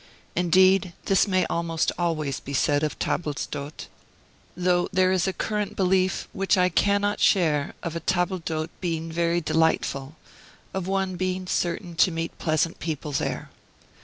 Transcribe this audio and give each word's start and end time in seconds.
Indeed 0.35 0.93
this 1.05 1.27
may 1.27 1.45
almost 1.45 1.91
always 1.95 2.39
be 2.39 2.55
said 2.55 2.81
of 2.81 2.97
tables 2.97 3.45
d'hote; 3.45 3.85
though 4.57 4.89
there 4.91 5.11
is 5.11 5.27
a 5.27 5.31
current 5.31 5.75
belief, 5.75 6.27
which 6.33 6.57
I 6.57 6.69
cannot 6.69 7.19
share, 7.19 7.75
of 7.83 7.95
a 7.95 7.99
table 7.99 8.39
d'hote 8.39 8.71
being 8.81 9.11
very 9.11 9.41
delightful 9.41 10.15
of 10.73 10.87
one 10.87 11.17
being 11.17 11.45
certain 11.45 11.93
to 11.97 12.09
meet 12.09 12.35
pleasant 12.39 12.79
people 12.79 13.11
there." 13.11 13.51